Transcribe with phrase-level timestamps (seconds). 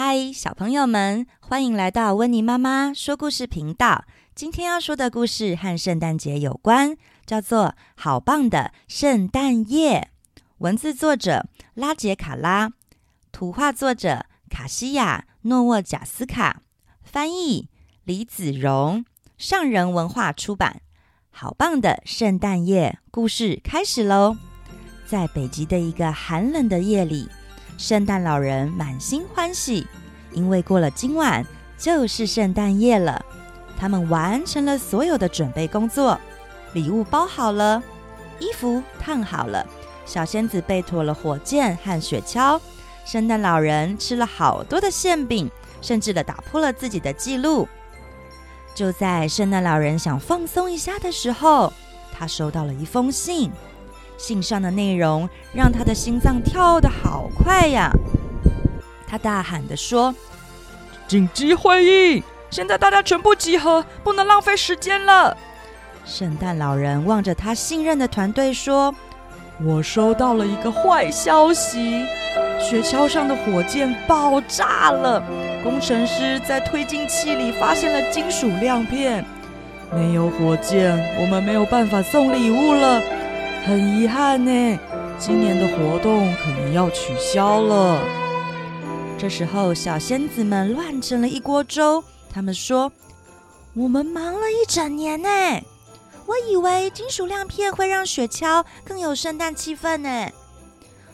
[0.00, 4.04] 嗨，小朋友们，欢迎来到温妮妈妈说故事频道。
[4.32, 7.64] 今天要说的故事和圣诞节有关，叫做
[7.96, 10.10] 《好棒的圣诞夜》。
[10.58, 12.70] 文字作者拉杰卡拉，
[13.32, 16.62] 图画作者卡西亚诺沃贾斯卡，
[17.02, 17.68] 翻译
[18.04, 19.04] 李子荣，
[19.36, 20.80] 上人文化出版。
[21.30, 24.36] 好棒的圣诞夜，故事开始喽！
[25.04, 27.28] 在北极的一个寒冷的夜里。
[27.78, 29.86] 圣诞老人满心欢喜，
[30.32, 31.46] 因为过了今晚
[31.78, 33.24] 就是圣诞夜了。
[33.78, 36.18] 他们完成了所有的准备工作，
[36.72, 37.80] 礼物包好了，
[38.40, 39.64] 衣服烫好了，
[40.04, 42.60] 小仙子备妥了火箭和雪橇。
[43.04, 45.48] 圣诞老人吃了好多的馅饼，
[45.80, 47.68] 甚至的打破了自己的记录。
[48.74, 51.72] 就在圣诞老人想放松一下的时候，
[52.12, 53.52] 他收到了一封信。
[54.18, 57.90] 信上的内容让他的心脏跳得好快呀！
[59.06, 60.14] 他大喊地说
[61.08, 62.22] ：“紧急会议！
[62.50, 65.34] 现在大家全部集合，不能浪费时间了。”
[66.04, 68.94] 圣诞老人望着他信任的团队说
[69.64, 72.04] ：“我收到了一个坏消息，
[72.60, 75.22] 雪橇上的火箭爆炸了。
[75.62, 79.24] 工程师在推进器里发现了金属亮片，
[79.94, 83.00] 没有火箭，我们没有办法送礼物了。”
[83.64, 84.78] 很遗憾呢，
[85.18, 88.02] 今年的活动可能要取消了。
[89.18, 92.02] 这时候，小仙子们乱成了一锅粥。
[92.32, 92.90] 他们说
[93.74, 95.28] ：“我们忙了一整年呢，
[96.24, 100.30] 我以为金属亮片会让雪橇更有圣诞气氛呢。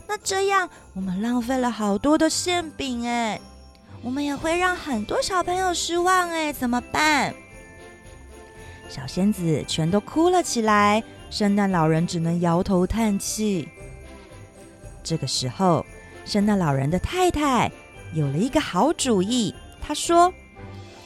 [0.07, 3.41] 那这样，我们浪费了好多的馅饼哎，
[4.03, 7.33] 我们也会让很多小朋友失望哎，怎么办？”
[8.87, 11.03] 小仙子全都哭了起来。
[11.29, 13.67] 圣诞老人只能摇头叹气。
[15.03, 15.85] 这个时候，
[16.25, 17.71] 圣诞老人的太太
[18.13, 19.53] 有了一个好主意。
[19.81, 20.33] 她说：“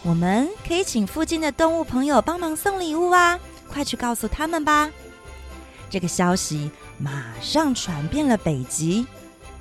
[0.04, 3.40] 我们可以请附近的动物朋友帮忙送礼物啊！
[3.68, 4.90] 快去告诉他们吧！”
[5.90, 9.06] 这个消息马上传遍了北极。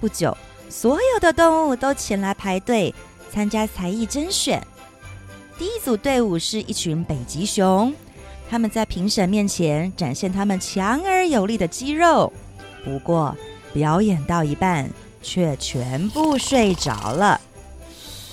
[0.00, 0.36] 不久，
[0.68, 2.94] 所有的动物都前来排队
[3.32, 4.64] 参加才艺甄选。
[5.58, 7.92] 第一组队伍是一群北极熊。
[8.50, 12.32] 他们在评审面前展现他们强而有力的肌肉，
[12.84, 13.36] 不过
[13.74, 14.88] 表演到一半
[15.22, 17.40] 却全部睡着了。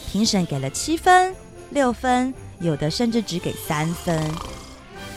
[0.09, 1.35] 评审给了七分、
[1.71, 4.31] 六分，有的甚至只给三分。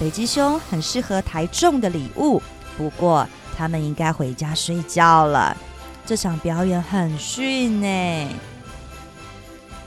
[0.01, 2.43] 北极熊很适合抬重的礼物，
[2.77, 3.27] 不过
[3.57, 5.57] 他们应该回家睡觉了。
[6.05, 8.29] 这场表演很逊呢。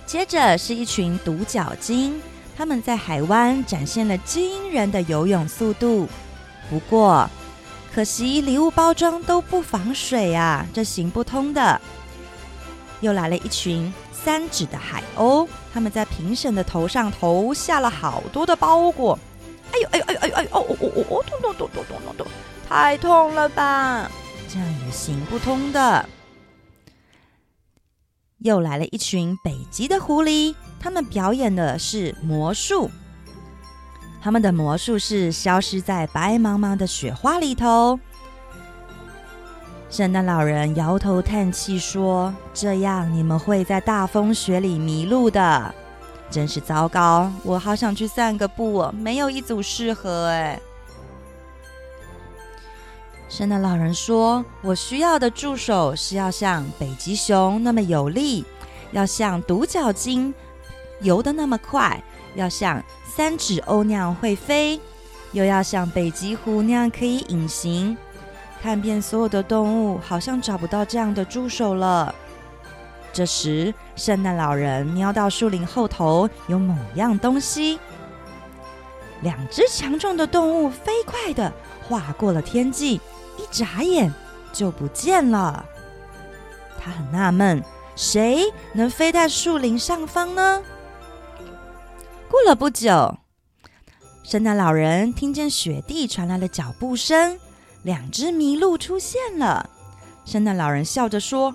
[0.06, 2.22] 接着是一群独角鲸。
[2.62, 6.08] 他们在海湾展现了惊人的游泳速度，
[6.70, 7.28] 不过
[7.92, 11.82] 可惜礼物包装都不防水啊，这行不通的。
[13.00, 19.18] 又来了一群三指的海鸥，他们在评审的头上投下了好多的包裹。
[19.72, 22.28] 哎呦哎呦哎呦哎呦哎呦哦哦哦哦，痛痛痛痛痛痛痛，
[22.70, 24.08] 太痛了吧！
[24.48, 26.08] 这样也行不通的。
[28.38, 30.54] 又来了一群北极的狐狸。
[30.84, 32.90] 他们表演的是魔术，
[34.20, 38.00] 他们的魔术是消失在白茫茫的雪花里头。
[39.92, 45.76] 圣诞老人摇头叹气说：“这样你们会在大风雪里迷路的，
[46.32, 47.32] 真是糟糕！
[47.44, 50.60] 我好想去散个步哦，没有一组适合哎。”
[53.30, 58.44] 圣诞老人说：“我需要的助手是要像北极熊那么有力，
[58.92, 60.34] 要像独角鲸。”
[61.02, 62.02] 游得那么快，
[62.36, 64.80] 要像三指鸥那样会飞，
[65.32, 67.98] 又要像北极狐那样可以隐形，
[68.62, 72.14] 看遍所有的动物，好像找不到这样的助手了。
[73.14, 77.78] 这时，圣诞老人瞄到树林后头有某样东西，
[79.22, 81.52] 两只强壮的动物飞快地
[81.88, 83.02] 划过了天际，
[83.38, 84.14] 一眨眼
[84.54, 85.66] 就不见了。
[86.80, 87.62] 他很纳闷，
[87.98, 90.64] 谁能飞在树林上方呢？
[92.32, 93.18] 过了不久，
[94.24, 97.38] 圣诞老人听见雪地传来了脚步声，
[97.84, 99.70] 两只麋鹿出现了。
[100.24, 101.54] 圣诞老人笑着说：“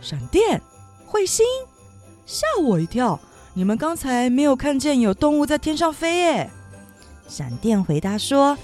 [0.00, 0.62] 闪电，
[1.10, 1.44] 彗星，
[2.24, 3.18] 吓我一跳！
[3.54, 6.48] 你们刚才没有看见有动物在天上飞耶？”
[7.26, 8.56] 闪电回答说：“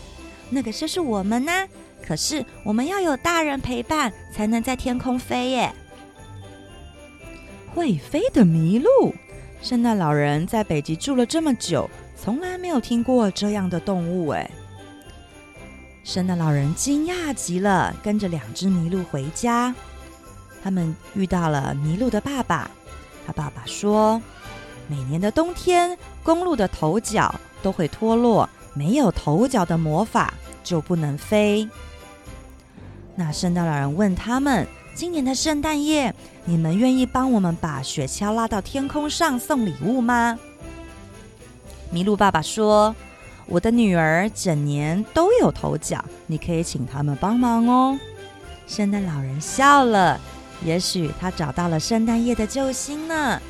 [0.50, 1.66] 那个就是我们呢，
[2.06, 5.74] 可是我们要有大人陪伴，才能在天空飞耶。”
[7.74, 9.12] 会飞的麋鹿。
[9.62, 14.28] 圣诞老人在北极住了这么久，从来没有听过这样的动物。
[14.28, 14.50] 哎，
[16.02, 19.74] 圣诞老人惊讶极了，跟着两只麋鹿回家。
[20.62, 22.70] 他们遇到了麋鹿的爸爸，
[23.26, 24.20] 他爸爸说，
[24.88, 30.32] 每年的冬天，公鹿的头角都会脱落，没有头角的魔法
[30.64, 31.68] 就不能飞。
[33.14, 36.14] 那圣诞老人问他们：“今年的圣诞夜，
[36.44, 40.38] 你们愿意帮我们把雪橇拉到天空上送礼物吗？”
[41.92, 42.94] 麋鹿爸爸说
[43.46, 47.98] ：“我的女儿整年都有头角，你可以请他们帮忙哦。”
[48.68, 50.20] 圣诞老人笑了，
[50.64, 53.40] 也许他找到了圣诞夜的救星呢。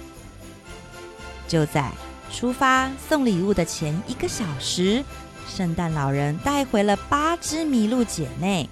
[1.46, 1.90] 就在
[2.32, 5.04] 出发送礼物的前一个小时，
[5.48, 8.68] 圣诞老人带回了八只麋鹿姐妹。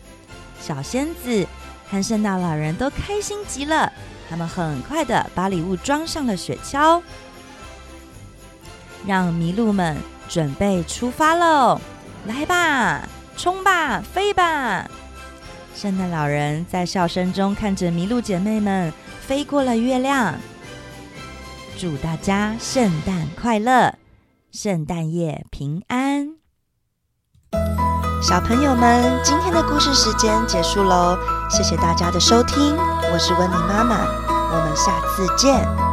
[0.60, 1.46] 小仙子
[1.90, 3.92] 和圣诞老人都开心极了，
[4.28, 7.02] 他们很快的把礼物装上了雪橇，
[9.06, 9.96] 让麋鹿们
[10.28, 11.80] 准备出发喽！
[12.26, 14.88] 来吧，冲吧，飞吧！
[15.74, 20.34] 圣诞老人在笑声中看着麋鹿姐妹们飞过了月亮。
[21.78, 23.94] 祝大家圣诞快乐，
[24.50, 25.97] 圣诞夜平安！
[28.20, 31.16] 小朋友们，今天的故事时间结束喽，
[31.48, 32.76] 谢谢大家的收听，
[33.12, 33.96] 我是温妮妈妈，
[34.28, 35.87] 我们下次见。